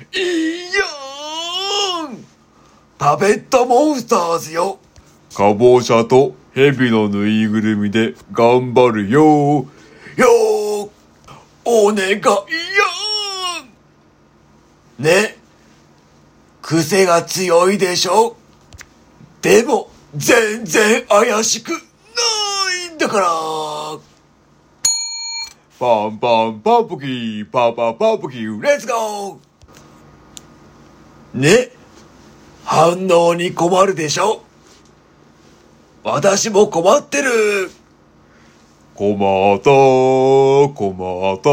[0.00, 0.18] い
[0.74, 2.24] やーん
[2.98, 4.78] パペットモンスターズよ。
[5.34, 9.20] カボシャとヘビのぬいぐるみで頑張るよ。
[9.20, 10.90] よー
[11.64, 15.04] お願いやーん。
[15.04, 15.36] ね。
[16.62, 18.36] 癖が強いでしょ？
[19.42, 21.76] でも全然怪しくな
[22.90, 23.26] いんだから。
[25.78, 29.47] パンパンパンプキー、パパパンプキー、レッツゴー。
[31.34, 31.70] ね。
[32.64, 34.42] 反応に困るでしょ。
[36.04, 37.70] 私も困ってる。
[38.94, 39.70] 困った、
[40.74, 41.50] 困った、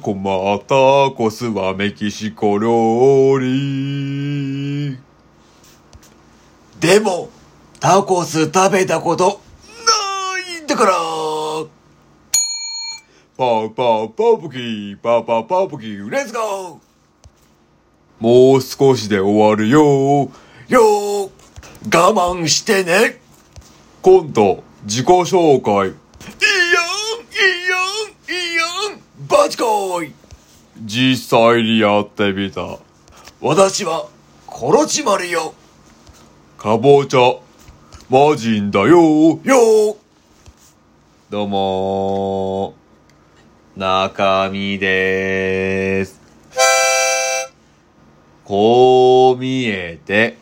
[0.00, 4.98] 困った、タコスはメキシコ料理。
[6.80, 7.28] でも、
[7.78, 9.40] タコス食べたこと
[9.86, 10.92] ないんだから。
[13.36, 16.80] パンパンパンプキー、パパパンプキー、レッツゴ
[18.22, 19.80] もう少しで終わるよ。
[19.80, 20.30] ー
[20.68, 21.30] よー
[21.92, 23.20] 我慢してね
[24.00, 25.88] 今度、自己紹介。
[25.88, 30.12] いいやんいいやんいいやんバチコイ
[30.84, 32.78] 実際にやってみた。
[33.40, 34.06] 私は、
[34.46, 35.52] コロチマルよ
[36.58, 37.18] かぼちゃ、
[38.08, 38.86] 魔人だよ。
[38.88, 39.96] よー
[41.28, 46.21] どうもー、中身でーす。
[48.52, 50.36] こう見えて、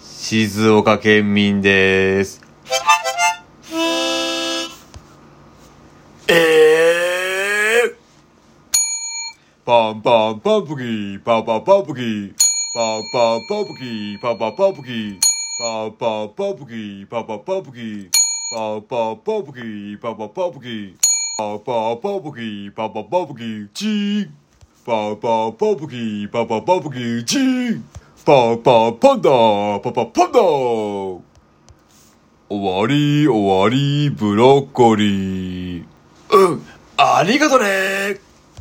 [0.00, 2.40] 静岡県民でーす。
[6.28, 7.94] えー。
[9.64, 12.34] パンパンパンプキー、パパパンプキー、
[12.72, 15.18] パンパンパンプキー、パパパンプキー、
[15.58, 18.08] パンパンパンプキー、パパパンプキー、
[18.54, 20.96] パンパンパンプキー、パパパンプキー、
[21.36, 24.41] パンパンパンプキー、パパパンプキー、チーン
[24.84, 27.84] パパパンプキー、パパパンプキー、チーン。
[28.24, 31.20] パパパンダー、パパパンダー。
[32.48, 35.84] 終わり、終わり、ブロッコリー。
[36.32, 36.62] うん、
[36.96, 38.31] ありがとね。